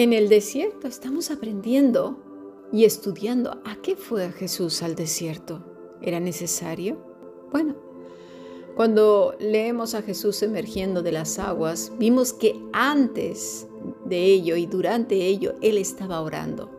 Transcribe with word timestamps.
En 0.00 0.14
el 0.14 0.30
desierto 0.30 0.88
estamos 0.88 1.30
aprendiendo 1.30 2.16
y 2.72 2.86
estudiando 2.86 3.60
a 3.66 3.76
qué 3.82 3.96
fue 3.96 4.32
Jesús 4.32 4.82
al 4.82 4.94
desierto. 4.94 5.62
¿Era 6.00 6.20
necesario? 6.20 6.96
Bueno, 7.52 7.76
cuando 8.76 9.34
leemos 9.38 9.94
a 9.94 10.00
Jesús 10.00 10.42
emergiendo 10.42 11.02
de 11.02 11.12
las 11.12 11.38
aguas, 11.38 11.92
vimos 11.98 12.32
que 12.32 12.58
antes 12.72 13.66
de 14.06 14.24
ello 14.24 14.56
y 14.56 14.64
durante 14.64 15.16
ello 15.16 15.52
Él 15.60 15.76
estaba 15.76 16.22
orando, 16.22 16.70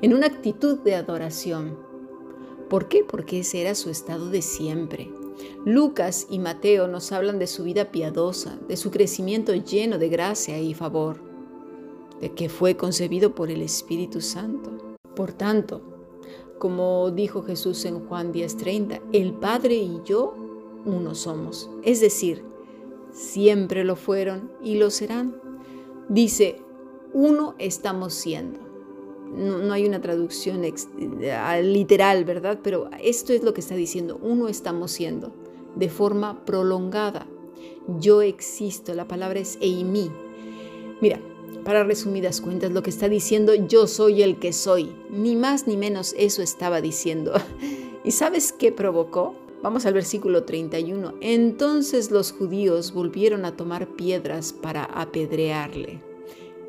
en 0.00 0.14
una 0.14 0.28
actitud 0.28 0.78
de 0.78 0.94
adoración. 0.94 1.76
¿Por 2.70 2.86
qué? 2.86 3.02
Porque 3.02 3.40
ese 3.40 3.60
era 3.60 3.74
su 3.74 3.90
estado 3.90 4.30
de 4.30 4.40
siempre. 4.40 5.10
Lucas 5.64 6.28
y 6.30 6.38
Mateo 6.38 6.86
nos 6.86 7.10
hablan 7.10 7.40
de 7.40 7.48
su 7.48 7.64
vida 7.64 7.90
piadosa, 7.90 8.56
de 8.68 8.76
su 8.76 8.92
crecimiento 8.92 9.52
lleno 9.52 9.98
de 9.98 10.08
gracia 10.08 10.60
y 10.60 10.74
favor, 10.74 11.27
de 12.20 12.34
que 12.34 12.48
fue 12.48 12.76
concebido 12.76 13.34
por 13.34 13.50
el 13.50 13.62
Espíritu 13.62 14.20
Santo. 14.20 14.98
Por 15.14 15.32
tanto, 15.32 15.82
como 16.58 17.10
dijo 17.10 17.42
Jesús 17.42 17.84
en 17.84 18.06
Juan 18.06 18.32
10:30, 18.32 19.00
el 19.12 19.34
Padre 19.34 19.76
y 19.76 20.00
yo 20.04 20.34
uno 20.84 21.14
somos. 21.14 21.70
Es 21.82 22.00
decir, 22.00 22.44
siempre 23.12 23.84
lo 23.84 23.96
fueron 23.96 24.50
y 24.62 24.76
lo 24.76 24.90
serán. 24.90 25.40
Dice, 26.08 26.60
uno 27.12 27.54
estamos 27.58 28.14
siendo. 28.14 28.60
No, 29.34 29.72
hay 29.72 29.86
una 29.86 30.00
traducción 30.00 30.62
literal, 31.62 32.24
¿verdad? 32.24 32.60
Pero 32.62 32.88
esto 33.00 33.32
es 33.34 33.42
lo 33.42 33.52
que 33.52 33.60
está 33.60 33.74
diciendo, 33.74 34.18
uno 34.22 34.48
estamos 34.48 34.90
siendo, 34.90 35.32
de 35.76 35.90
forma 35.90 36.46
prolongada. 36.46 37.26
Yo 37.98 38.22
existo, 38.22 38.94
la 38.94 39.06
palabra 39.06 39.40
es 39.40 39.58
eimi. 39.60 40.10
Mira, 41.02 41.20
para 41.68 41.84
resumidas 41.84 42.40
cuentas, 42.40 42.72
lo 42.72 42.82
que 42.82 42.88
está 42.88 43.10
diciendo, 43.10 43.54
yo 43.54 43.86
soy 43.86 44.22
el 44.22 44.38
que 44.38 44.54
soy. 44.54 44.90
Ni 45.10 45.36
más 45.36 45.66
ni 45.66 45.76
menos 45.76 46.14
eso 46.16 46.40
estaba 46.40 46.80
diciendo. 46.80 47.34
¿Y 48.04 48.12
sabes 48.12 48.54
qué 48.54 48.72
provocó? 48.72 49.34
Vamos 49.62 49.84
al 49.84 49.92
versículo 49.92 50.44
31. 50.44 51.16
Entonces 51.20 52.10
los 52.10 52.32
judíos 52.32 52.94
volvieron 52.94 53.44
a 53.44 53.54
tomar 53.54 53.86
piedras 53.86 54.54
para 54.54 54.84
apedrearle. 54.84 56.00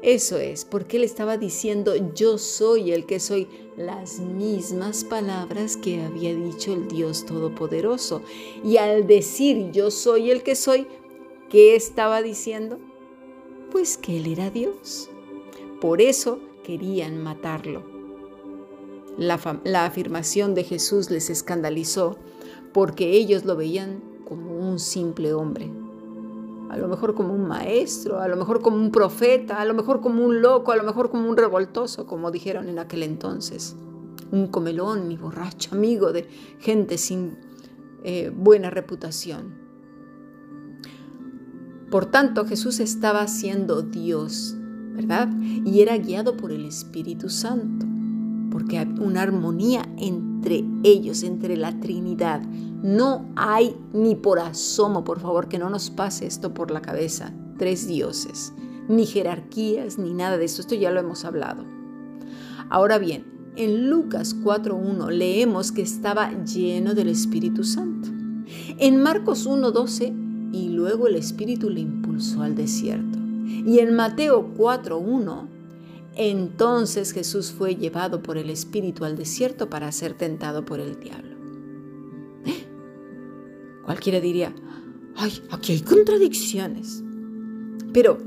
Eso 0.02 0.38
es, 0.38 0.66
porque 0.66 0.98
él 0.98 1.06
estaba 1.06 1.38
diciendo, 1.38 1.94
yo 2.14 2.38
soy 2.38 2.92
el 2.92 3.06
que 3.06 3.22
soy, 3.22 3.48
las 3.78 4.20
mismas 4.20 5.06
palabras 5.06 5.78
que 5.78 6.02
había 6.02 6.36
dicho 6.36 6.74
el 6.74 6.90
Dios 6.90 7.26
Todopoderoso. 7.26 8.22
Y 8.66 8.76
al 8.76 9.08
decir, 9.08 9.72
yo 9.72 9.92
soy 9.92 10.30
el 10.30 10.44
que 10.44 10.56
soy, 10.56 10.88
¿qué 11.50 11.78
estaba 11.78 12.22
diciendo? 12.22 12.80
Pues 13.72 13.98
que 13.98 14.18
él 14.18 14.28
era 14.28 14.50
Dios. 14.50 15.10
Por 15.80 16.02
eso 16.02 16.40
querían 16.64 17.22
matarlo. 17.22 17.84
La, 19.18 19.86
afirmación 19.86 20.56
de 20.56 20.64
Jesús 20.64 21.12
les 21.12 21.30
escandalizó 21.30 22.18
porque 22.74 23.12
ellos 23.12 23.46
lo 23.46 23.56
veían 23.56 24.02
como 24.28 24.58
un 24.58 24.80
simple 24.80 25.34
hombre. 25.34 25.72
A 26.70 26.78
lo 26.78 26.88
mejor 26.88 27.16
como 27.16 27.34
un 27.34 27.48
maestro, 27.48 28.20
a 28.20 28.28
lo 28.28 28.38
mejor 28.38 28.62
como 28.62 28.78
un 28.78 28.92
profeta, 28.92 29.60
a 29.60 29.66
lo 29.66 29.74
mejor 29.74 30.02
como 30.02 30.24
un 30.24 30.42
loco, 30.42 30.72
a 30.72 30.78
lo 30.78 30.84
mejor 30.84 31.10
como 31.10 31.30
un 31.30 31.38
revoltoso, 31.38 32.06
como 32.06 32.32
dijeron 32.32 32.70
en 32.70 32.80
aquel 32.80 33.04
entonces. 33.04 33.76
Un 34.32 34.48
comelón 34.48 35.12
y 35.12 35.18
borracho, 35.18 35.76
amigo 35.76 36.12
de 36.12 36.28
gente 36.60 36.98
sin 36.98 37.38
eh, 38.04 38.32
buena 38.34 38.70
reputación. 38.70 39.69
Por 41.90 42.06
tanto, 42.06 42.46
Jesús 42.46 42.80
estaba 42.80 43.28
siendo 43.28 43.82
Dios, 43.82 44.56
¿verdad? 44.94 45.30
Y 45.42 45.82
era 45.82 45.98
guiado 45.98 46.38
por 46.38 46.52
el 46.52 46.66
Espíritu 46.66 47.30
Santo, 47.30 47.88
porque 48.52 48.78
hay 48.78 48.88
una 49.00 49.24
armonía 49.24 49.82
entre 49.98 50.64
ellos, 50.84 51.24
entre 51.24 51.58
la 51.58 51.80
Trinidad. 51.80 52.42
No 52.42 53.30
hay 53.36 53.76
ni 53.92 54.16
por 54.16 54.40
asomo, 54.40 55.04
por 55.04 55.20
favor, 55.20 55.48
que 55.48 55.58
no 55.58 55.70
nos 55.70 55.90
pase 55.90 56.28
esto 56.28 56.54
por 56.54 56.70
la 56.70 56.82
cabeza, 56.82 57.34
tres 57.58 57.88
dioses, 57.88 58.54
ni 58.88 59.08
jerarquías, 59.08 59.98
ni 59.98 60.14
nada 60.14 60.38
de 60.38 60.46
eso. 60.46 60.62
Esto 60.62 60.76
ya 60.76 60.92
lo 60.92 61.00
hemos 61.00 61.26
hablado. 61.26 61.66
Ahora 62.70 63.00
bien, 63.00 63.26
en 63.56 63.90
Lucas 63.90 64.36
4.1 64.36 65.10
leemos 65.10 65.72
que 65.72 65.82
estaba 65.82 66.32
lleno 66.44 66.94
del 66.94 67.10
Espíritu 67.10 67.64
Santo. 67.64 68.10
En 68.78 69.02
Marcos 69.02 69.48
1.12, 69.48 70.29
y 70.52 70.70
luego 70.70 71.08
el 71.08 71.16
Espíritu 71.16 71.70
le 71.70 71.82
impulsó 71.82 72.42
al 72.42 72.56
desierto. 72.56 73.18
Y 73.46 73.80
en 73.80 73.96
Mateo 73.96 74.54
4.1, 74.56 75.48
entonces 76.16 77.12
Jesús 77.12 77.52
fue 77.52 77.76
llevado 77.76 78.22
por 78.22 78.38
el 78.38 78.50
Espíritu 78.50 79.06
al 79.06 79.18
desierto 79.18 79.70
para 79.70 79.92
ser 79.92 80.14
tentado 80.14 80.66
por 80.66 80.80
el 80.80 81.00
diablo. 81.00 81.36
Cualquiera 83.86 84.20
diría, 84.20 84.54
ay, 85.16 85.42
aquí 85.52 85.74
hay 85.74 85.82
contradicciones. 85.82 87.04
Pero, 87.94 88.18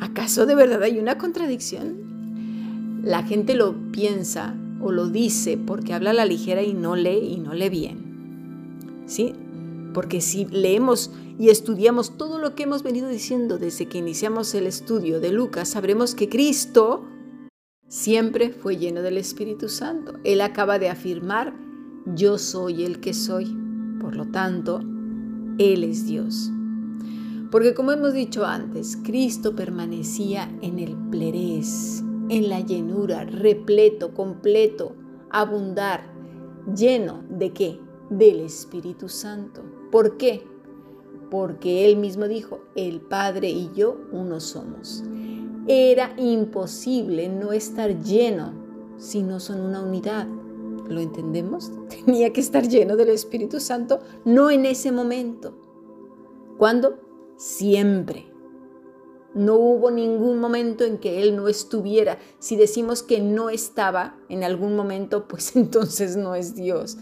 ¿acaso 0.00 0.46
de 0.46 0.54
verdad 0.54 0.82
hay 0.82 0.98
una 0.98 1.18
contradicción? 1.18 3.02
La 3.04 3.22
gente 3.22 3.54
lo 3.54 3.74
piensa 3.92 4.54
o 4.80 4.90
lo 4.90 5.08
dice 5.08 5.58
porque 5.58 5.94
habla 5.94 6.10
a 6.10 6.14
la 6.14 6.24
ligera 6.24 6.62
y 6.62 6.74
no 6.74 6.96
lee 6.96 7.34
y 7.34 7.38
no 7.38 7.54
lee 7.54 7.68
bien. 7.68 9.04
¿Sí? 9.06 9.32
Porque 9.94 10.20
si 10.20 10.46
leemos 10.46 11.10
y 11.38 11.50
estudiamos 11.50 12.16
todo 12.16 12.38
lo 12.38 12.54
que 12.54 12.62
hemos 12.62 12.82
venido 12.82 13.08
diciendo 13.08 13.58
desde 13.58 13.86
que 13.86 13.98
iniciamos 13.98 14.54
el 14.54 14.66
estudio 14.66 15.20
de 15.20 15.32
Lucas, 15.32 15.68
sabremos 15.68 16.14
que 16.14 16.28
Cristo 16.28 17.04
siempre 17.88 18.50
fue 18.50 18.76
lleno 18.76 19.02
del 19.02 19.18
Espíritu 19.18 19.68
Santo. 19.68 20.14
Él 20.24 20.40
acaba 20.40 20.78
de 20.78 20.88
afirmar, 20.88 21.54
yo 22.06 22.38
soy 22.38 22.84
el 22.84 23.00
que 23.00 23.12
soy. 23.12 23.56
Por 24.00 24.16
lo 24.16 24.26
tanto, 24.26 24.80
Él 25.58 25.84
es 25.84 26.06
Dios. 26.06 26.50
Porque 27.50 27.74
como 27.74 27.92
hemos 27.92 28.12
dicho 28.12 28.44
antes, 28.44 28.96
Cristo 29.04 29.54
permanecía 29.54 30.50
en 30.62 30.78
el 30.78 30.96
plerés, 31.10 32.02
en 32.28 32.48
la 32.48 32.60
llenura, 32.60 33.24
repleto, 33.24 34.14
completo, 34.14 34.94
abundar, 35.30 36.12
lleno 36.74 37.24
de 37.28 37.52
qué? 37.52 37.78
Del 38.10 38.40
Espíritu 38.40 39.08
Santo. 39.08 39.62
¿Por 39.90 40.16
qué? 40.16 40.44
Porque 41.30 41.84
Él 41.84 41.96
mismo 41.96 42.28
dijo, 42.28 42.60
el 42.74 43.00
Padre 43.00 43.50
y 43.50 43.70
yo 43.74 43.96
uno 44.12 44.40
somos. 44.40 45.02
Era 45.66 46.14
imposible 46.16 47.28
no 47.28 47.52
estar 47.52 48.00
lleno 48.02 48.52
si 48.98 49.22
no 49.22 49.40
son 49.40 49.60
una 49.60 49.82
unidad. 49.82 50.26
¿Lo 50.88 51.00
entendemos? 51.00 51.72
Tenía 52.04 52.32
que 52.32 52.40
estar 52.40 52.68
lleno 52.68 52.96
del 52.96 53.08
Espíritu 53.08 53.60
Santo, 53.60 54.00
no 54.24 54.50
en 54.50 54.66
ese 54.66 54.92
momento. 54.92 55.54
¿Cuándo? 56.58 56.98
Siempre. 57.36 58.32
No 59.34 59.56
hubo 59.56 59.90
ningún 59.90 60.38
momento 60.38 60.84
en 60.84 60.96
que 60.96 61.22
Él 61.22 61.36
no 61.36 61.48
estuviera. 61.48 62.18
Si 62.38 62.56
decimos 62.56 63.02
que 63.02 63.20
no 63.20 63.50
estaba 63.50 64.18
en 64.30 64.44
algún 64.44 64.76
momento, 64.76 65.28
pues 65.28 65.56
entonces 65.56 66.16
no 66.16 66.34
es 66.34 66.54
Dios. 66.54 66.96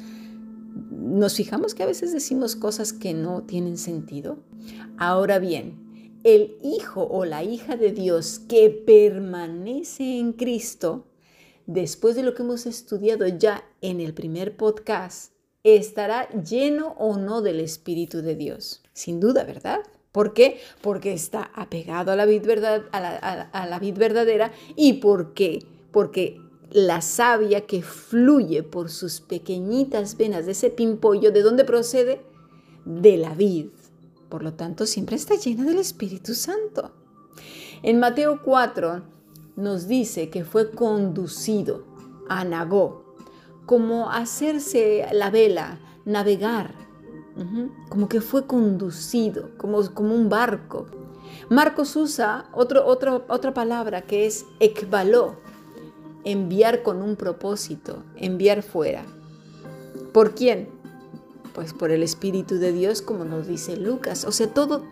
Nos 0.75 1.35
fijamos 1.35 1.75
que 1.75 1.83
a 1.83 1.87
veces 1.87 2.13
decimos 2.13 2.57
cosas 2.57 2.93
que 2.93 3.15
no 3.15 3.43
tienen 3.43 3.79
sentido. 3.79 4.39
Ahora 4.97 5.39
bien, 5.39 6.21
el 6.25 6.57
Hijo 6.63 7.07
o 7.07 7.25
la 7.25 7.45
hija 7.45 7.77
de 7.77 7.93
Dios 7.93 8.41
que 8.49 8.71
permanece 8.71 10.19
en 10.19 10.33
Cristo 10.33 11.05
después 11.67 12.17
de 12.17 12.23
lo 12.23 12.35
que 12.35 12.43
hemos 12.43 12.67
estudiado 12.67 13.27
ya 13.27 13.65
en 13.81 14.01
el 14.01 14.15
primer 14.15 14.57
podcast, 14.57 15.33
estará 15.63 16.29
lleno 16.31 16.95
o 16.99 17.17
no 17.17 17.43
del 17.43 17.61
Espíritu 17.61 18.23
de 18.23 18.35
Dios. 18.35 18.83
Sin 18.93 19.21
duda, 19.21 19.45
¿verdad? 19.45 19.81
¿Por 20.13 20.35
qué? 20.35 20.61
Porque 20.81 21.13
está 21.13 21.51
apegado 21.55 22.13
a 22.13 22.17
la 22.17 22.27
vid, 22.27 22.43
verdadera 23.97 24.53
y 24.77 24.95
porque, 24.95 25.67
porque 25.91 26.41
la 26.75 27.03
savia 27.03 27.67
que 27.67 27.83
fluye 27.83 28.65
por 28.65 28.91
sus 28.91 29.21
pequeñitas 29.21 30.17
venas 30.17 30.45
de 30.45 30.53
ese 30.53 30.71
pimpollo, 30.71 31.31
¿de 31.31 31.43
dónde 31.43 31.65
procede? 31.65 32.21
De 32.85 33.17
la 33.17 33.33
vid. 33.33 33.69
Por 34.29 34.43
lo 34.43 34.55
tanto, 34.55 34.85
siempre 34.85 35.15
está 35.15 35.37
llena 35.37 35.63
del 35.63 35.79
Espíritu 35.79 36.35
Santo. 36.35 36.91
En 37.85 38.01
Mateo 38.01 38.41
4 38.43 39.03
nos 39.55 39.87
dice 39.87 40.31
que 40.31 40.45
fue 40.45 40.73
conducido 40.73 41.85
a 42.29 42.45
Nagó, 42.45 43.15
como 43.67 44.11
hacerse 44.11 45.07
la 45.13 45.31
vela, 45.31 45.79
navegar, 46.05 46.75
como 47.89 48.09
que 48.09 48.21
fue 48.21 48.49
conducido, 48.49 49.57
como, 49.59 49.95
como 49.95 50.13
un 50.13 50.29
barco. 50.29 50.87
Marcos 51.49 51.95
usa 51.95 52.51
otra 52.53 53.55
palabra 53.55 54.03
que 54.03 54.27
es 54.27 54.45
ekbaló, 54.59 55.44
enviar 56.25 56.83
con 56.83 57.03
un 57.03 57.17
propósito, 57.17 58.03
enviar 58.17 58.63
fuera. 58.63 59.05
¿Por 60.13 60.35
quién? 60.35 60.69
Pues 61.55 61.73
por 61.73 61.91
el 61.91 62.03
Espíritu 62.03 62.57
de 62.57 62.73
Dios, 62.73 63.03
como 63.03 63.25
nos 63.25 63.47
dice 63.47 63.77
Lucas. 63.77 64.25
O 64.25 64.33
sea, 64.33 64.53
todo, 64.53 64.83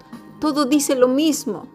todo 0.41 0.65
dice 0.65 0.95
lo 0.95 1.09
mismo. 1.09 1.69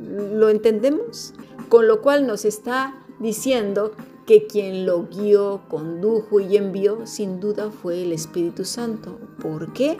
¿Lo 0.00 0.48
entendemos? 0.48 1.34
Con 1.68 1.88
lo 1.88 2.02
cual 2.02 2.26
nos 2.26 2.44
está 2.44 2.94
diciendo 3.18 3.92
que 4.28 4.46
quien 4.46 4.84
lo 4.84 5.06
guió, 5.06 5.62
condujo 5.68 6.38
y 6.38 6.58
envió 6.58 7.06
sin 7.06 7.40
duda 7.40 7.70
fue 7.70 8.02
el 8.02 8.12
Espíritu 8.12 8.66
Santo. 8.66 9.18
¿Por 9.40 9.72
qué? 9.72 9.96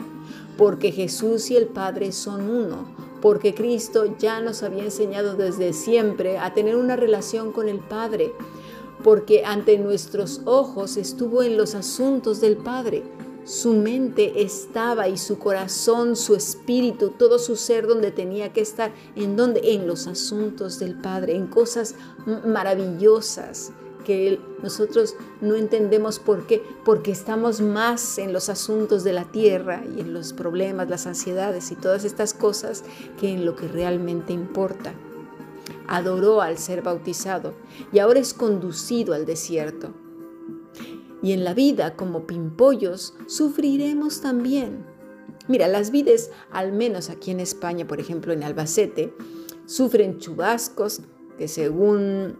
Porque 0.55 0.91
Jesús 0.91 1.49
y 1.49 1.57
el 1.57 1.65
Padre 1.65 2.11
son 2.11 2.47
uno, 2.47 2.85
porque 3.21 3.55
Cristo 3.55 4.15
ya 4.19 4.39
nos 4.39 4.61
había 4.61 4.83
enseñado 4.83 5.35
desde 5.35 5.73
siempre 5.73 6.37
a 6.37 6.53
tener 6.53 6.75
una 6.75 6.95
relación 6.95 7.51
con 7.51 7.69
el 7.69 7.79
Padre, 7.79 8.31
porque 9.03 9.43
ante 9.45 9.77
nuestros 9.77 10.41
ojos 10.45 10.97
estuvo 10.97 11.43
en 11.43 11.57
los 11.57 11.75
asuntos 11.75 12.41
del 12.41 12.57
Padre. 12.57 13.03
Su 13.45 13.73
mente 13.73 14.43
estaba 14.43 15.07
y 15.07 15.17
su 15.17 15.39
corazón, 15.39 16.15
su 16.15 16.35
espíritu, 16.35 17.11
todo 17.17 17.39
su 17.39 17.55
ser 17.55 17.87
donde 17.87 18.11
tenía 18.11 18.53
que 18.53 18.61
estar. 18.61 18.91
¿En 19.15 19.35
dónde? 19.35 19.73
En 19.73 19.87
los 19.87 20.05
asuntos 20.07 20.77
del 20.79 20.95
Padre, 20.99 21.35
en 21.35 21.47
cosas 21.47 21.95
maravillosas 22.45 23.71
que 24.05 24.39
nosotros 24.63 25.15
no 25.41 25.55
entendemos 25.55 26.19
por 26.19 26.47
qué, 26.47 26.63
porque 26.83 27.11
estamos 27.11 27.61
más 27.61 28.17
en 28.17 28.33
los 28.33 28.49
asuntos 28.49 29.03
de 29.03 29.13
la 29.13 29.25
tierra 29.25 29.83
y 29.95 30.01
en 30.01 30.13
los 30.13 30.33
problemas, 30.33 30.89
las 30.89 31.05
ansiedades 31.05 31.71
y 31.71 31.75
todas 31.75 32.05
estas 32.05 32.33
cosas 32.33 32.83
que 33.19 33.29
en 33.29 33.45
lo 33.45 33.55
que 33.55 33.67
realmente 33.67 34.33
importa. 34.33 34.93
Adoró 35.91 36.41
al 36.41 36.59
ser 36.59 36.83
bautizado 36.83 37.55
y 37.91 37.97
ahora 37.99 38.19
es 38.19 38.33
conducido 38.33 39.13
al 39.13 39.25
desierto. 39.25 39.93
Y 41.21 41.33
en 41.33 41.43
la 41.43 41.53
vida, 41.53 41.95
como 41.95 42.27
pimpollos, 42.27 43.15
sufriremos 43.27 44.21
también. 44.21 44.85
Mira, 45.47 45.67
las 45.67 45.89
vides, 45.89 46.29
al 46.51 46.71
menos 46.71 47.09
aquí 47.09 47.31
en 47.31 47.39
España, 47.39 47.87
por 47.87 47.99
ejemplo 47.99 48.33
en 48.33 48.43
Albacete, 48.43 49.13
sufren 49.65 50.19
chubascos 50.19 51.01
que 51.39 51.47
según 51.47 52.37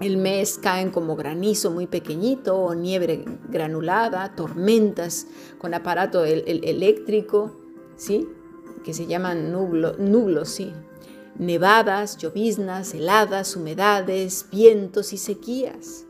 el 0.00 0.18
mes 0.18 0.58
caen 0.58 0.90
como 0.90 1.16
granizo 1.16 1.70
muy 1.70 1.86
pequeñito 1.86 2.56
o 2.58 2.74
nieve 2.74 3.24
granulada, 3.48 4.34
tormentas 4.36 5.28
con 5.58 5.72
aparato 5.72 6.24
eléctrico, 6.24 7.56
¿sí? 7.96 8.28
que 8.84 8.94
se 8.94 9.06
llaman 9.06 9.50
nublos, 9.50 10.48
¿sí? 10.48 10.72
Nevadas, 11.38 12.16
lloviznas, 12.16 12.94
heladas, 12.94 13.56
humedades, 13.56 14.46
vientos 14.50 15.12
y 15.12 15.18
sequías. 15.18 16.06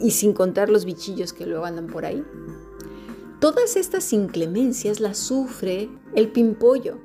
Y 0.00 0.10
sin 0.10 0.32
contar 0.32 0.68
los 0.68 0.84
bichillos 0.84 1.32
que 1.32 1.46
luego 1.46 1.64
andan 1.64 1.86
por 1.86 2.04
ahí. 2.04 2.24
Todas 3.40 3.76
estas 3.76 4.12
inclemencias 4.12 4.98
las 4.98 5.18
sufre 5.18 5.88
el 6.14 6.32
pimpollo. 6.32 6.98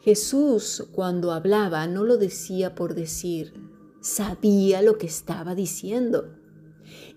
Jesús 0.00 0.88
cuando 0.92 1.30
hablaba 1.30 1.86
no 1.86 2.02
lo 2.02 2.16
decía 2.16 2.74
por 2.74 2.94
decir, 2.94 3.54
sabía 4.00 4.82
lo 4.82 4.98
que 4.98 5.06
estaba 5.06 5.54
diciendo 5.54 6.34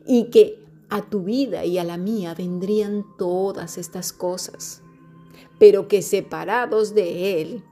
y 0.06 0.26
que 0.26 0.64
a 0.90 1.02
tu 1.10 1.24
vida 1.24 1.66
y 1.66 1.80
a 1.80 1.84
la 1.84 1.98
mía 1.98 2.36
vendrían 2.36 3.04
todas 3.18 3.80
estas 3.80 4.14
cosas, 4.14 4.84
pero 5.58 5.88
que 5.88 6.04
separados 6.04 6.94
de 6.94 7.42
Él, 7.42 7.64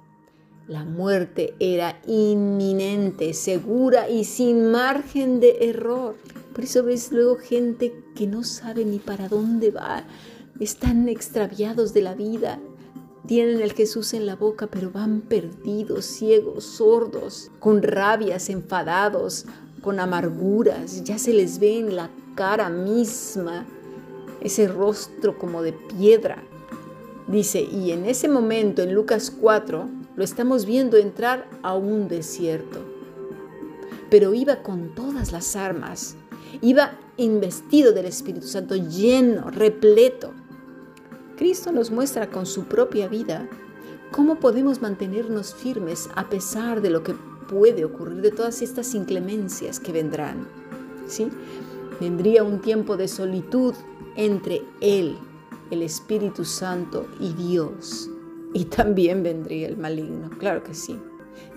la 0.67 0.85
muerte 0.85 1.55
era 1.59 1.99
inminente, 2.07 3.33
segura 3.33 4.09
y 4.09 4.23
sin 4.23 4.71
margen 4.71 5.39
de 5.39 5.69
error. 5.69 6.15
Por 6.53 6.63
eso 6.63 6.83
ves 6.83 7.11
luego 7.11 7.35
gente 7.35 7.93
que 8.15 8.27
no 8.27 8.43
sabe 8.43 8.85
ni 8.85 8.99
para 8.99 9.27
dónde 9.27 9.71
va, 9.71 10.05
están 10.59 11.09
extraviados 11.09 11.93
de 11.93 12.01
la 12.01 12.13
vida, 12.13 12.59
tienen 13.27 13.61
el 13.61 13.73
Jesús 13.73 14.13
en 14.13 14.25
la 14.25 14.35
boca, 14.35 14.67
pero 14.67 14.91
van 14.91 15.21
perdidos, 15.21 16.05
ciegos, 16.05 16.63
sordos, 16.63 17.51
con 17.59 17.81
rabias, 17.81 18.49
enfadados, 18.49 19.45
con 19.81 19.99
amarguras. 19.99 21.03
Ya 21.03 21.17
se 21.17 21.33
les 21.33 21.59
ve 21.59 21.79
en 21.79 21.95
la 21.95 22.09
cara 22.35 22.69
misma 22.69 23.65
ese 24.41 24.67
rostro 24.67 25.37
como 25.37 25.61
de 25.61 25.73
piedra. 25.73 26.43
Dice, 27.27 27.61
y 27.61 27.91
en 27.91 28.05
ese 28.05 28.27
momento, 28.27 28.81
en 28.81 28.93
Lucas 28.93 29.31
4, 29.31 29.89
lo 30.15 30.23
estamos 30.23 30.65
viendo 30.65 30.97
entrar 30.97 31.49
a 31.61 31.75
un 31.75 32.07
desierto. 32.07 32.79
Pero 34.09 34.33
iba 34.33 34.61
con 34.61 34.93
todas 34.93 35.31
las 35.31 35.55
armas, 35.55 36.15
iba 36.61 36.99
investido 37.17 37.93
del 37.93 38.05
Espíritu 38.05 38.47
Santo, 38.47 38.75
lleno, 38.75 39.49
repleto. 39.49 40.33
Cristo 41.37 41.71
nos 41.71 41.89
muestra 41.89 42.29
con 42.29 42.45
su 42.45 42.65
propia 42.65 43.07
vida 43.07 43.49
cómo 44.11 44.35
podemos 44.35 44.81
mantenernos 44.81 45.55
firmes 45.55 46.09
a 46.15 46.29
pesar 46.29 46.81
de 46.81 46.91
lo 46.91 47.03
que 47.03 47.15
puede 47.49 47.83
ocurrir, 47.83 48.21
de 48.21 48.31
todas 48.31 48.61
estas 48.61 48.93
inclemencias 48.93 49.79
que 49.79 49.91
vendrán. 49.91 50.47
¿sí? 51.07 51.29
Vendría 51.99 52.43
un 52.43 52.61
tiempo 52.61 52.97
de 52.97 53.07
solitud 53.07 53.73
entre 54.15 54.61
Él, 54.79 55.17
el 55.71 55.81
Espíritu 55.81 56.45
Santo 56.45 57.07
y 57.19 57.33
Dios. 57.33 58.09
Y 58.55 58.65
también 58.65 59.23
vendría 59.23 59.67
el 59.67 59.77
maligno, 59.77 60.29
claro 60.37 60.63
que 60.63 60.75
sí. 60.75 60.99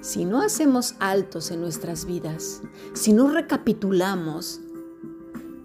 Si 0.00 0.24
no 0.24 0.40
hacemos 0.40 0.94
altos 0.98 1.50
en 1.50 1.60
nuestras 1.60 2.06
vidas, 2.06 2.62
si 2.94 3.12
no 3.12 3.30
recapitulamos, 3.30 4.60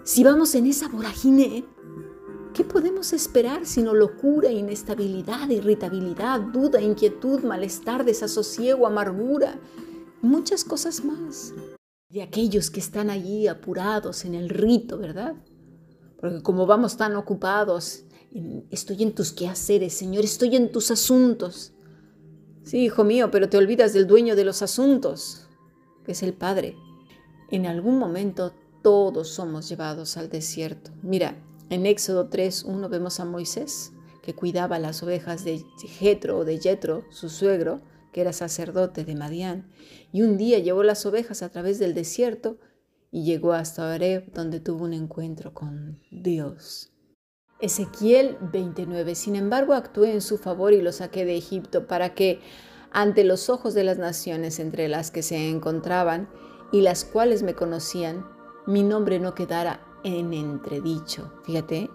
si 0.04 0.24
vamos 0.24 0.56
en 0.56 0.66
esa 0.66 0.90
vorágine 0.90 1.64
¿Qué 2.54 2.66
podemos 2.66 3.14
esperar 3.14 3.66
sino 3.66 3.94
locura, 3.94 4.52
inestabilidad, 4.52 5.48
irritabilidad, 5.50 6.42
duda, 6.42 6.82
inquietud, 6.82 7.44
malestar, 7.44 8.04
desasosiego, 8.04 8.86
amargura? 8.86 9.58
Muchas 10.22 10.66
cosas 10.66 11.06
más. 11.06 11.54
De 12.10 12.22
aquellos 12.22 12.70
que 12.70 12.82
están 12.82 13.10
allí 13.10 13.48
apurados 13.48 14.26
en 14.26 14.36
el 14.36 14.50
rito, 14.50 14.98
¿verdad? 14.98 15.36
Porque 16.20 16.44
como 16.44 16.66
vamos 16.66 16.98
tan 16.98 17.16
ocupados, 17.16 18.04
estoy 18.70 19.04
en 19.04 19.14
tus 19.14 19.32
quehaceres, 19.32 19.94
Señor, 19.94 20.24
estoy 20.24 20.56
en 20.56 20.72
tus 20.72 20.92
asuntos. 20.92 21.74
Sí, 22.64 22.86
hijo 22.86 23.04
mío, 23.04 23.32
pero 23.32 23.50
te 23.50 23.58
olvidas 23.58 23.94
del 23.94 24.08
dueño 24.08 24.36
de 24.36 24.46
los 24.46 24.62
asuntos, 24.62 25.48
que 26.06 26.14
es 26.14 26.24
el 26.24 26.34
Padre. 26.34 26.76
En 27.50 27.66
algún 27.66 27.98
momento 27.98 28.54
todos 28.82 29.30
somos 29.30 29.68
llevados 29.68 30.18
al 30.18 30.30
desierto. 30.30 30.92
Mira, 31.02 31.36
en 31.70 31.86
Éxodo 31.86 32.30
3.1 32.30 32.90
vemos 32.90 33.20
a 33.20 33.26
Moisés 33.26 33.92
que 34.22 34.36
cuidaba 34.36 34.80
las 34.80 35.02
ovejas 35.04 35.44
de 35.44 35.64
Jetro 36.00 36.40
o 36.40 36.46
de 36.46 36.60
Jetro, 36.60 37.04
su 37.10 37.30
suegro, 37.30 37.82
que 38.12 38.22
era 38.22 38.34
sacerdote 38.34 39.04
de 39.04 39.16
Madián, 39.16 39.68
y 40.12 40.22
un 40.22 40.38
día 40.38 40.60
llevó 40.60 40.84
las 40.84 41.06
ovejas 41.06 41.42
a 41.42 41.50
través 41.50 41.80
del 41.80 41.94
desierto 41.94 42.58
y 43.10 43.24
llegó 43.24 43.54
hasta 43.54 43.94
Oreb, 43.94 44.32
donde 44.34 44.60
tuvo 44.60 44.86
un 44.86 44.94
encuentro 44.94 45.54
con 45.54 46.00
Dios. 46.12 46.92
Ezequiel 47.62 48.38
29. 48.42 49.16
Sin 49.16 49.36
embargo, 49.36 49.74
actué 49.74 50.12
en 50.14 50.22
su 50.22 50.38
favor 50.38 50.74
y 50.74 50.82
lo 50.82 50.92
saqué 50.92 51.26
de 51.26 51.38
Egipto 51.38 51.86
para 51.88 52.14
que, 52.14 52.40
ante 52.92 53.24
los 53.24 53.50
ojos 53.50 53.74
de 53.74 53.84
las 53.84 53.98
naciones 53.98 54.60
entre 54.60 54.88
las 54.88 55.12
que 55.12 55.22
se 55.22 55.50
encontraban 55.50 56.28
y 56.72 56.82
las 56.82 57.06
cuales 57.06 57.44
me 57.44 57.54
conocían, 57.54 58.26
mi 58.66 58.84
nombre 58.84 59.20
no 59.20 59.36
quedara 59.36 59.86
en 60.04 60.34
entredicho. 60.34 61.32
Fíjate, 61.46 61.90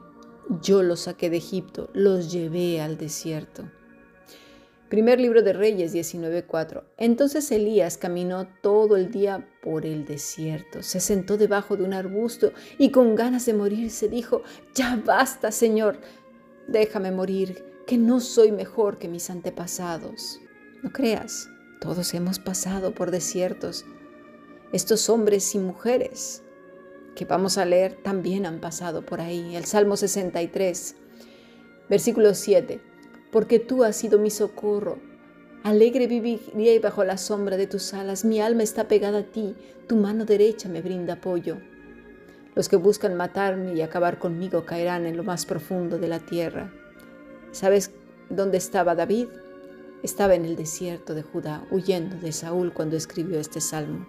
yo 0.63 0.83
los 0.83 1.01
saqué 1.01 1.31
de 1.31 1.39
Egipto, 1.39 1.91
los 1.93 2.31
llevé 2.33 2.81
al 2.81 2.97
desierto. 2.97 3.65
Primer 4.89 5.19
libro 5.19 5.43
de 5.43 5.53
Reyes 5.53 5.93
19:4. 5.93 6.85
Entonces 6.97 7.51
Elías 7.51 7.99
caminó 7.99 8.47
todo 8.63 8.97
el 8.97 9.11
día 9.11 9.49
por 9.61 9.85
el 9.85 10.05
desierto, 10.05 10.83
se 10.83 11.01
sentó 11.01 11.37
debajo 11.37 11.77
de 11.77 11.83
un 11.83 11.93
arbusto 11.93 12.53
y 12.79 12.91
con 12.93 13.17
ganas 13.17 13.47
de 13.47 13.55
morir 13.55 13.91
se 13.91 14.09
dijo, 14.09 14.43
ya 14.75 15.03
basta, 15.05 15.51
Señor, 15.51 15.99
déjame 16.69 17.11
morir, 17.11 17.65
que 17.85 17.99
no 17.99 18.21
soy 18.21 18.53
mejor 18.53 18.99
que 18.99 19.09
mis 19.09 19.29
antepasados. 19.29 20.41
No 20.85 20.93
creas, 20.93 21.49
todos 21.81 22.15
hemos 22.15 22.39
pasado 22.39 22.95
por 22.95 23.11
desiertos, 23.11 23.85
estos 24.73 25.09
hombres 25.09 25.53
y 25.57 25.59
mujeres 25.59 26.43
que 27.17 27.25
vamos 27.25 27.59
a 27.59 27.65
leer 27.65 27.97
también 28.05 28.47
han 28.47 28.61
pasado 28.61 29.05
por 29.05 29.21
ahí. 29.21 29.57
El 29.57 29.65
Salmo 29.65 29.97
63, 29.97 30.95
versículo 31.89 32.35
7. 32.35 32.81
Porque 33.31 33.59
tú 33.59 33.85
has 33.85 33.97
sido 33.97 34.19
mi 34.19 34.31
socorro. 34.31 34.99
Alegre 35.63 36.07
viviré 36.07 36.79
bajo 36.79 37.05
la 37.05 37.19
sombra 37.19 37.57
de 37.57 37.67
tus 37.67 37.93
alas. 37.93 38.25
Mi 38.25 38.41
alma 38.41 38.63
está 38.63 38.89
pegada 38.89 39.19
a 39.19 39.25
ti. 39.25 39.57
Tu 39.89 39.97
mano 39.97 40.25
derecha 40.25 40.69
me 40.69 40.83
brinda 40.83 41.15
apoyo. 41.15 41.59
Los 42.55 42.69
que 42.69 42.77
buscan 42.77 43.17
matarme 43.17 43.75
y 43.75 43.83
acabar 43.83 44.19
conmigo 44.19 44.65
caerán 44.65 45.07
en 45.07 45.17
lo 45.17 45.25
más 45.25 45.45
profundo 45.45 45.99
de 45.99 46.09
la 46.09 46.21
tierra. 46.21 46.73
¿Sabes 47.53 47.91
dónde 48.31 48.59
estaba 48.59 48.95
David? 48.95 49.29
Estaba 50.03 50.35
en 50.35 50.45
el 50.45 50.57
desierto 50.57 51.15
de 51.15 51.23
Judá, 51.23 51.67
huyendo 51.71 52.17
de 52.17 52.33
Saúl 52.33 52.73
cuando 52.73 52.97
escribió 52.97 53.39
este 53.39 53.61
salmo. 53.61 54.07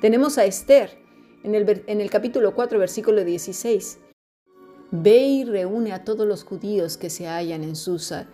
Tenemos 0.00 0.38
a 0.38 0.44
Esther, 0.44 0.98
en 1.42 1.54
el, 1.54 2.10
capítulo 2.10 2.54
4, 2.54 2.78
versículo 2.78 3.24
16. 3.24 3.98
Ve 4.90 5.18
y 5.18 5.44
reúne 5.44 5.92
a 5.92 6.04
todos 6.04 6.26
los 6.26 6.44
judíos 6.44 6.96
que 6.96 7.10
se 7.10 7.26
hallan 7.26 7.62
en 7.62 7.76
Susa 7.76 8.26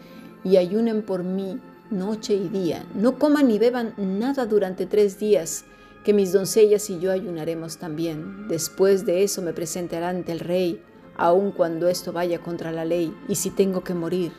y 0.44 0.56
ayunen 0.56 1.02
por 1.02 1.24
mí 1.24 1.60
noche 1.90 2.34
y 2.34 2.48
día. 2.48 2.86
No 2.94 3.18
coman 3.18 3.48
ni 3.48 3.58
beban 3.58 3.94
nada 3.96 4.46
durante 4.46 4.86
tres 4.86 5.18
días 5.18 5.64
que 6.04 6.12
mis 6.12 6.32
doncellas 6.32 6.90
y 6.90 7.00
yo 7.00 7.10
ayunaremos 7.10 7.78
también. 7.78 8.46
Después 8.46 9.06
de 9.06 9.24
eso 9.24 9.42
me 9.42 9.52
presentaré 9.52 10.04
ante 10.04 10.32
el 10.32 10.40
rey, 10.40 10.82
aun 11.16 11.50
cuando 11.50 11.88
esto 11.88 12.12
vaya 12.12 12.40
contra 12.40 12.70
la 12.70 12.84
ley, 12.84 13.16
y 13.26 13.36
si 13.36 13.50
tengo 13.50 13.82
que 13.82 13.94
morir, 13.94 14.32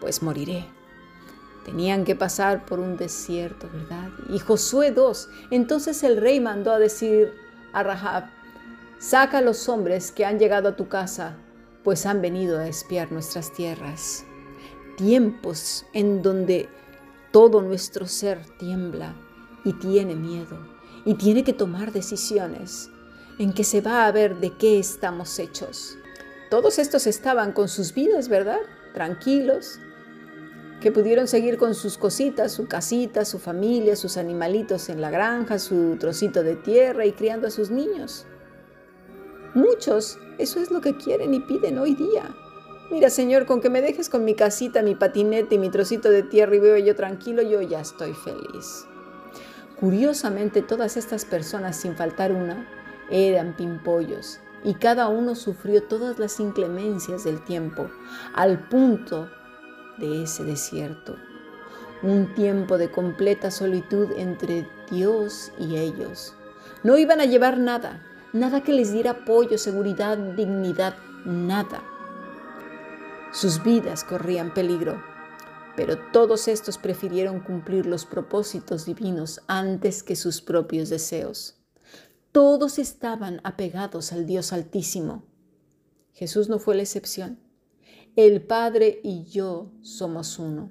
pues 0.00 0.22
moriré. 0.22 0.66
Tenían 1.64 2.04
que 2.04 2.16
pasar 2.16 2.64
por 2.64 2.80
un 2.80 2.96
desierto, 2.96 3.68
¿verdad? 3.70 4.08
Y 4.30 4.38
Josué 4.38 4.90
2. 4.90 5.28
Entonces 5.50 6.02
el 6.02 6.16
rey 6.16 6.40
mandó 6.40 6.72
a 6.72 6.78
decir 6.78 7.34
a 7.74 7.82
Rahab, 7.82 8.30
saca 8.98 9.38
a 9.38 9.42
los 9.42 9.68
hombres 9.68 10.12
que 10.12 10.24
han 10.24 10.38
llegado 10.38 10.68
a 10.68 10.76
tu 10.76 10.88
casa, 10.88 11.36
pues 11.84 12.06
han 12.06 12.20
venido 12.20 12.58
a 12.58 12.68
espiar 12.68 13.12
nuestras 13.12 13.52
tierras. 13.52 14.24
Tiempos 14.96 15.86
en 15.92 16.22
donde 16.22 16.68
todo 17.30 17.62
nuestro 17.62 18.06
ser 18.06 18.40
tiembla 18.58 19.14
y 19.64 19.72
tiene 19.74 20.16
miedo 20.16 20.58
y 21.04 21.14
tiene 21.14 21.44
que 21.44 21.52
tomar 21.52 21.92
decisiones 21.92 22.90
en 23.38 23.52
que 23.52 23.64
se 23.64 23.80
va 23.80 24.06
a 24.06 24.12
ver 24.12 24.36
de 24.38 24.56
qué 24.56 24.78
estamos 24.78 25.38
hechos. 25.38 25.96
Todos 26.50 26.78
estos 26.78 27.06
estaban 27.06 27.52
con 27.52 27.68
sus 27.68 27.94
vidas, 27.94 28.28
¿verdad? 28.28 28.58
Tranquilos, 28.94 29.78
que 30.80 30.90
pudieron 30.90 31.28
seguir 31.28 31.58
con 31.58 31.74
sus 31.74 31.98
cositas, 31.98 32.52
su 32.52 32.66
casita, 32.66 33.24
su 33.24 33.38
familia, 33.38 33.96
sus 33.96 34.16
animalitos 34.16 34.88
en 34.88 35.00
la 35.00 35.10
granja, 35.10 35.58
su 35.58 35.96
trocito 35.98 36.42
de 36.42 36.56
tierra 36.56 37.04
y 37.04 37.12
criando 37.12 37.46
a 37.46 37.50
sus 37.50 37.70
niños. 37.70 38.26
Muchos, 39.58 40.20
eso 40.38 40.60
es 40.60 40.70
lo 40.70 40.80
que 40.80 40.96
quieren 40.96 41.34
y 41.34 41.40
piden 41.40 41.80
hoy 41.80 41.96
día. 41.96 42.32
Mira, 42.92 43.10
Señor, 43.10 43.44
con 43.44 43.60
que 43.60 43.68
me 43.68 43.82
dejes 43.82 44.08
con 44.08 44.24
mi 44.24 44.34
casita, 44.34 44.82
mi 44.82 44.94
patinete 44.94 45.56
y 45.56 45.58
mi 45.58 45.68
trocito 45.68 46.10
de 46.10 46.22
tierra 46.22 46.54
y 46.54 46.60
veo 46.60 46.76
yo 46.78 46.94
tranquilo, 46.94 47.42
yo 47.42 47.60
ya 47.60 47.80
estoy 47.80 48.14
feliz. 48.14 48.86
Curiosamente, 49.80 50.62
todas 50.62 50.96
estas 50.96 51.24
personas, 51.24 51.74
sin 51.74 51.96
faltar 51.96 52.30
una, 52.30 52.68
eran 53.10 53.56
pimpollos 53.56 54.38
y 54.62 54.74
cada 54.74 55.08
uno 55.08 55.34
sufrió 55.34 55.82
todas 55.82 56.20
las 56.20 56.38
inclemencias 56.38 57.24
del 57.24 57.42
tiempo, 57.42 57.90
al 58.34 58.68
punto 58.68 59.28
de 59.96 60.22
ese 60.22 60.44
desierto. 60.44 61.16
Un 62.02 62.32
tiempo 62.36 62.78
de 62.78 62.92
completa 62.92 63.50
solitud 63.50 64.12
entre 64.18 64.68
Dios 64.88 65.50
y 65.58 65.78
ellos. 65.78 66.36
No 66.84 66.96
iban 66.96 67.20
a 67.20 67.24
llevar 67.24 67.58
nada, 67.58 68.04
nada 68.38 68.62
que 68.62 68.72
les 68.72 68.92
diera 68.92 69.10
apoyo, 69.12 69.58
seguridad, 69.58 70.16
dignidad, 70.16 70.96
nada. 71.24 71.82
Sus 73.32 73.62
vidas 73.62 74.04
corrían 74.04 74.54
peligro, 74.54 75.02
pero 75.76 75.98
todos 76.12 76.48
estos 76.48 76.78
prefirieron 76.78 77.40
cumplir 77.40 77.86
los 77.86 78.06
propósitos 78.06 78.86
divinos 78.86 79.40
antes 79.46 80.02
que 80.02 80.16
sus 80.16 80.40
propios 80.40 80.88
deseos. 80.88 81.56
Todos 82.32 82.78
estaban 82.78 83.40
apegados 83.44 84.12
al 84.12 84.26
Dios 84.26 84.52
Altísimo. 84.52 85.24
Jesús 86.12 86.48
no 86.48 86.58
fue 86.58 86.74
la 86.74 86.82
excepción. 86.82 87.38
El 88.16 88.42
Padre 88.42 89.00
y 89.04 89.24
yo 89.24 89.70
somos 89.82 90.38
uno. 90.38 90.70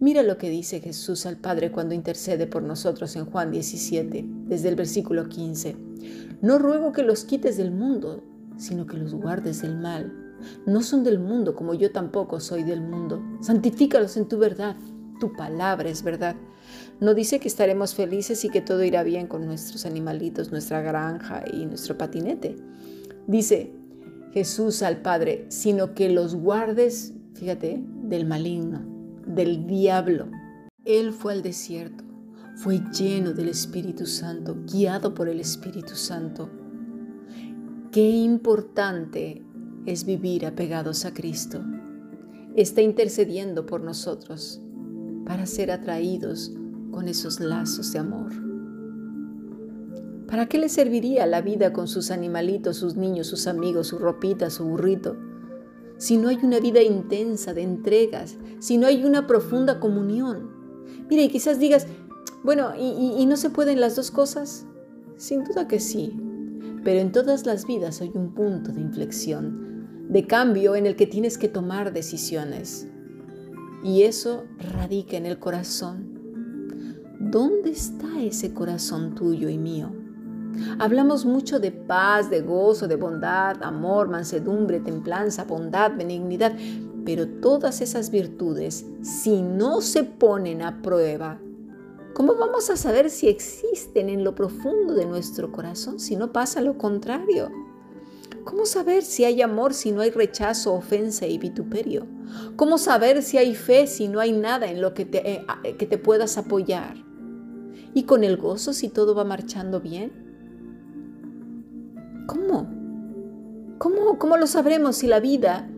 Mira 0.00 0.22
lo 0.22 0.36
que 0.36 0.50
dice 0.50 0.80
Jesús 0.80 1.26
al 1.26 1.36
Padre 1.36 1.70
cuando 1.70 1.94
intercede 1.94 2.46
por 2.46 2.62
nosotros 2.62 3.14
en 3.16 3.26
Juan 3.26 3.50
17, 3.52 4.24
desde 4.26 4.68
el 4.68 4.74
versículo 4.74 5.28
15. 5.28 5.76
No 6.42 6.58
ruego 6.58 6.90
que 6.90 7.04
los 7.04 7.24
quites 7.24 7.56
del 7.56 7.70
mundo, 7.70 8.20
sino 8.56 8.84
que 8.84 8.96
los 8.96 9.14
guardes 9.14 9.62
del 9.62 9.78
mal. 9.78 10.12
No 10.66 10.82
son 10.82 11.04
del 11.04 11.20
mundo 11.20 11.54
como 11.54 11.72
yo 11.72 11.92
tampoco 11.92 12.40
soy 12.40 12.64
del 12.64 12.80
mundo. 12.80 13.22
Santifícalos 13.40 14.16
en 14.16 14.26
tu 14.26 14.38
verdad. 14.38 14.74
Tu 15.20 15.32
palabra 15.34 15.88
es 15.88 16.02
verdad. 16.02 16.34
No 16.98 17.14
dice 17.14 17.38
que 17.38 17.46
estaremos 17.46 17.94
felices 17.94 18.44
y 18.44 18.48
que 18.48 18.60
todo 18.60 18.82
irá 18.82 19.04
bien 19.04 19.28
con 19.28 19.46
nuestros 19.46 19.86
animalitos, 19.86 20.50
nuestra 20.50 20.82
granja 20.82 21.44
y 21.52 21.64
nuestro 21.64 21.96
patinete. 21.96 22.56
Dice 23.28 23.72
Jesús 24.32 24.82
al 24.82 25.00
Padre, 25.00 25.46
sino 25.48 25.94
que 25.94 26.08
los 26.08 26.34
guardes, 26.34 27.14
fíjate, 27.34 27.84
del 28.02 28.26
maligno, 28.26 28.80
del 29.28 29.68
diablo. 29.68 30.26
Él 30.84 31.12
fue 31.12 31.34
al 31.34 31.42
desierto, 31.42 32.02
fue 32.54 32.80
lleno 32.92 33.32
del 33.32 33.48
Espíritu 33.48 34.06
Santo, 34.06 34.56
guiado 34.70 35.14
por 35.14 35.28
el 35.28 35.40
Espíritu 35.40 35.94
Santo. 35.94 36.50
Qué 37.90 38.08
importante 38.08 39.42
es 39.86 40.04
vivir 40.04 40.46
apegados 40.46 41.04
a 41.04 41.12
Cristo. 41.12 41.62
Está 42.54 42.82
intercediendo 42.82 43.66
por 43.66 43.82
nosotros 43.82 44.60
para 45.24 45.46
ser 45.46 45.70
atraídos 45.70 46.52
con 46.90 47.08
esos 47.08 47.40
lazos 47.40 47.92
de 47.92 47.98
amor. 47.98 48.32
¿Para 50.26 50.46
qué 50.46 50.58
le 50.58 50.68
serviría 50.68 51.26
la 51.26 51.42
vida 51.42 51.72
con 51.72 51.88
sus 51.88 52.10
animalitos, 52.10 52.76
sus 52.76 52.96
niños, 52.96 53.26
sus 53.26 53.46
amigos, 53.46 53.88
su 53.88 53.98
ropita, 53.98 54.50
su 54.50 54.64
burrito? 54.64 55.16
Si 55.98 56.16
no 56.16 56.28
hay 56.28 56.38
una 56.42 56.58
vida 56.58 56.82
intensa 56.82 57.54
de 57.54 57.62
entregas, 57.62 58.36
si 58.58 58.78
no 58.78 58.86
hay 58.86 59.04
una 59.04 59.26
profunda 59.26 59.78
comunión. 59.78 60.50
Mire, 61.08 61.28
quizás 61.28 61.58
digas, 61.58 61.86
bueno, 62.44 62.72
¿y, 62.78 63.14
¿y, 63.18 63.26
no 63.26 63.36
se 63.36 63.50
pueden 63.50 63.80
las 63.80 63.96
dos 63.96 64.10
cosas? 64.10 64.66
Sin 65.16 65.44
duda 65.44 65.68
que 65.68 65.80
sí, 65.80 66.16
pero 66.84 67.00
en 67.00 67.12
todas 67.12 67.46
las 67.46 67.66
vidas 67.66 68.00
hay 68.00 68.10
un 68.14 68.34
punto 68.34 68.72
de 68.72 68.80
inflexión 68.80 69.72
de 70.08 70.26
cambio 70.26 70.76
en 70.76 70.86
el 70.86 70.94
que 70.94 71.06
tienes 71.06 71.38
que 71.38 71.48
tomar 71.48 71.92
decisiones. 71.92 72.86
Y 73.82 74.02
eso 74.02 74.44
radica 74.74 75.16
en 75.16 75.24
el 75.24 75.38
corazón. 75.38 76.12
¿Dónde 77.18 77.70
está 77.70 78.20
ese 78.20 78.52
corazón 78.52 79.14
tuyo 79.14 79.48
y 79.48 79.56
mío? 79.56 79.90
Hablamos 80.78 81.24
mucho 81.24 81.60
de 81.60 81.72
paz, 81.72 82.28
de 82.28 82.42
gozo, 82.42 82.86
de 82.88 82.96
bondad, 82.96 83.62
amor, 83.62 84.08
mansedumbre, 84.08 84.80
templanza, 84.80 85.44
bondad, 85.44 85.96
benignidad, 85.96 86.52
pero 87.06 87.26
todas 87.26 87.80
esas 87.80 88.10
virtudes, 88.10 88.84
si 89.00 89.40
no 89.40 89.80
se 89.80 90.04
ponen 90.04 90.60
a 90.60 90.82
prueba, 90.82 91.40
¿cómo 92.14 92.34
vamos 92.34 92.70
a 92.70 92.76
saber 92.76 93.10
si 93.10 93.28
existen 93.28 94.08
en 94.08 94.24
lo 94.24 94.34
profundo 94.34 94.94
de 94.94 95.06
nuestro 95.06 95.52
corazón 95.52 96.00
si 96.00 96.16
no 96.16 96.32
pasa 96.32 96.60
lo 96.60 96.78
contrario? 96.78 97.50
¿Cómo 98.44 98.66
saber 98.66 99.02
si 99.02 99.24
hay 99.24 99.40
amor 99.40 99.72
si 99.72 99.92
no 99.92 100.00
hay 100.00 100.10
rechazo, 100.10 100.74
ofensa 100.74 101.26
y 101.26 101.38
vituperio? 101.38 102.06
¿Cómo 102.56 102.76
saber 102.78 103.22
si 103.22 103.38
hay 103.38 103.54
fe 103.54 103.86
si 103.86 104.08
no 104.08 104.18
hay 104.20 104.32
nada 104.32 104.68
en 104.70 104.80
lo 104.80 104.94
que 104.94 105.04
te, 105.04 105.32
eh, 105.32 105.44
que 105.78 105.86
te 105.86 105.98
puedas 105.98 106.38
apoyar? 106.38 106.96
¿Y 107.94 108.04
con 108.04 108.24
el 108.24 108.36
gozo 108.36 108.72
si 108.72 108.88
todo 108.88 109.14
va 109.14 109.24
marchando 109.24 109.80
bien? 109.80 110.12
¿Cómo? 112.26 112.68
¿Cómo, 113.78 114.18
cómo 114.18 114.36
lo 114.36 114.46
sabremos 114.46 114.96
si 114.96 115.06
la 115.06 115.20
vida 115.20 115.68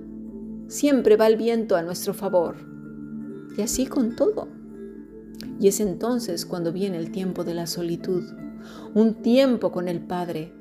siempre 0.68 1.16
va 1.16 1.26
al 1.26 1.36
viento 1.36 1.76
a 1.76 1.82
nuestro 1.82 2.14
favor? 2.14 2.56
Y 3.58 3.62
así 3.62 3.86
con 3.86 4.16
todo. 4.16 4.48
Y 5.60 5.68
es 5.68 5.80
entonces 5.80 6.46
cuando 6.46 6.72
viene 6.72 6.96
el 6.96 7.10
tiempo 7.10 7.44
de 7.44 7.54
la 7.54 7.66
solitud, 7.66 8.24
un 8.94 9.22
tiempo 9.22 9.72
con 9.72 9.88
el 9.88 10.00
Padre, 10.00 10.52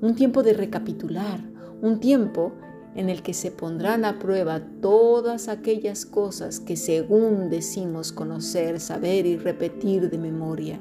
un 0.00 0.14
tiempo 0.14 0.42
de 0.42 0.52
recapitular, 0.52 1.40
un 1.80 2.00
tiempo 2.00 2.52
en 2.94 3.10
el 3.10 3.22
que 3.22 3.34
se 3.34 3.50
pondrán 3.50 4.04
a 4.04 4.18
prueba 4.18 4.60
todas 4.80 5.48
aquellas 5.48 6.06
cosas 6.06 6.60
que 6.60 6.76
según 6.76 7.50
decimos 7.50 8.10
conocer, 8.10 8.80
saber 8.80 9.26
y 9.26 9.36
repetir 9.36 10.10
de 10.10 10.18
memoria. 10.18 10.80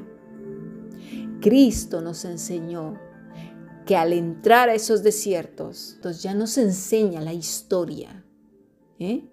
Cristo 1.42 2.02
nos 2.02 2.24
enseñó 2.24 2.98
que 3.86 3.96
al 3.96 4.14
entrar 4.14 4.70
a 4.70 4.74
esos 4.74 5.04
desiertos, 5.04 5.94
entonces 5.96 6.24
ya 6.24 6.34
nos 6.34 6.58
enseña 6.58 7.22
la 7.22 7.34
historia, 7.34 8.25
¿eh? 8.98 9.30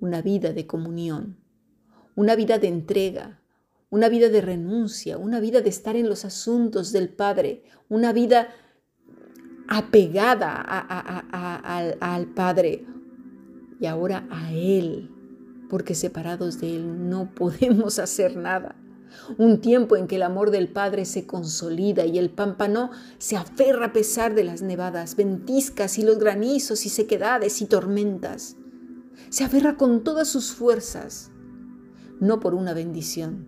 una 0.00 0.22
vida 0.22 0.52
de 0.52 0.66
comunión, 0.66 1.36
una 2.18 2.34
vida 2.34 2.58
de 2.58 2.66
entrega, 2.66 3.38
una 3.90 4.08
vida 4.08 4.28
de 4.28 4.40
renuncia, 4.40 5.16
una 5.18 5.38
vida 5.38 5.60
de 5.60 5.68
estar 5.68 5.94
en 5.94 6.08
los 6.08 6.24
asuntos 6.24 6.90
del 6.90 7.10
Padre, 7.10 7.62
una 7.88 8.12
vida 8.12 8.48
apegada 9.68 10.60
al 12.00 12.26
Padre 12.34 12.84
y 13.78 13.86
ahora 13.86 14.26
a 14.32 14.52
Él, 14.52 15.12
porque 15.70 15.94
separados 15.94 16.58
de 16.60 16.74
Él 16.74 17.08
no 17.08 17.32
podemos 17.36 18.00
hacer 18.00 18.36
nada. 18.36 18.74
Un 19.36 19.60
tiempo 19.60 19.94
en 19.94 20.08
que 20.08 20.16
el 20.16 20.24
amor 20.24 20.50
del 20.50 20.66
Padre 20.66 21.04
se 21.04 21.24
consolida 21.24 22.04
y 22.04 22.18
el 22.18 22.30
pámpano 22.30 22.90
se 23.18 23.36
aferra 23.36 23.86
a 23.86 23.92
pesar 23.92 24.34
de 24.34 24.42
las 24.42 24.60
nevadas, 24.60 25.14
ventiscas 25.14 25.98
y 25.98 26.02
los 26.02 26.18
granizos 26.18 26.84
y 26.84 26.88
sequedades 26.88 27.62
y 27.62 27.66
tormentas. 27.66 28.56
Se 29.28 29.44
aferra 29.44 29.76
con 29.76 30.02
todas 30.02 30.26
sus 30.26 30.50
fuerzas, 30.50 31.30
no 32.20 32.40
por 32.40 32.54
una 32.54 32.74
bendición, 32.74 33.46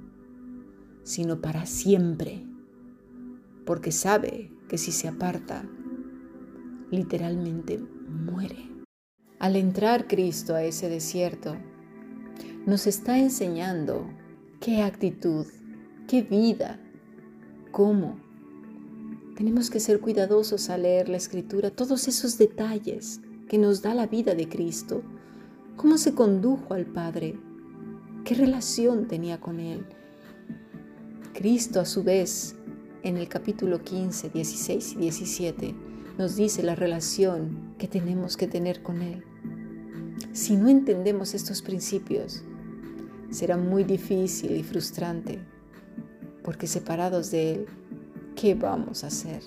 sino 1.02 1.40
para 1.40 1.66
siempre, 1.66 2.46
porque 3.64 3.92
sabe 3.92 4.52
que 4.68 4.78
si 4.78 4.92
se 4.92 5.08
aparta, 5.08 5.68
literalmente 6.90 7.78
muere. 7.78 8.70
Al 9.38 9.56
entrar 9.56 10.06
Cristo 10.06 10.54
a 10.54 10.62
ese 10.62 10.88
desierto, 10.88 11.56
nos 12.66 12.86
está 12.86 13.18
enseñando 13.18 14.06
qué 14.60 14.82
actitud, 14.82 15.46
qué 16.06 16.22
vida 16.22 16.78
¿Cómo? 17.72 18.18
Tenemos 19.36 19.70
que 19.70 19.78
ser 19.78 20.00
cuidadosos 20.00 20.70
al 20.70 20.82
leer 20.82 21.08
la 21.08 21.18
escritura, 21.18 21.70
todos 21.70 22.08
esos 22.08 22.36
detalles 22.36 23.20
que 23.48 23.58
nos 23.58 23.80
da 23.80 23.94
la 23.94 24.08
vida 24.08 24.34
de 24.34 24.48
Cristo. 24.48 25.02
¿Cómo 25.76 25.98
se 25.98 26.14
condujo 26.14 26.74
al 26.74 26.86
Padre? 26.86 27.38
¿Qué 28.24 28.34
relación 28.34 29.08
tenía 29.08 29.40
con 29.40 29.60
Él? 29.60 29.86
Cristo 31.32 31.80
a 31.80 31.84
su 31.84 32.04
vez, 32.04 32.54
en 33.02 33.16
el 33.16 33.28
capítulo 33.28 33.82
15, 33.82 34.28
16 34.28 34.92
y 34.92 34.96
17, 34.96 35.74
nos 36.18 36.36
dice 36.36 36.62
la 36.62 36.74
relación 36.74 37.74
que 37.78 37.88
tenemos 37.88 38.36
que 38.36 38.46
tener 38.46 38.82
con 38.82 39.00
Él. 39.00 39.24
Si 40.32 40.56
no 40.56 40.68
entendemos 40.68 41.34
estos 41.34 41.62
principios, 41.62 42.44
será 43.30 43.56
muy 43.56 43.84
difícil 43.84 44.54
y 44.54 44.62
frustrante, 44.62 45.40
porque 46.44 46.66
separados 46.66 47.30
de 47.30 47.52
Él, 47.52 47.66
¿qué 48.36 48.54
vamos 48.54 49.02
a 49.02 49.06
hacer? 49.06 49.42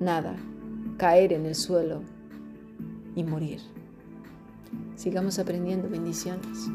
Nada, 0.00 0.36
caer 0.96 1.34
en 1.34 1.44
el 1.44 1.54
suelo 1.54 2.02
y 3.14 3.24
morir. 3.24 3.60
Sigamos 4.96 5.38
aprendiendo 5.38 5.88
bendiciones. 5.88 6.70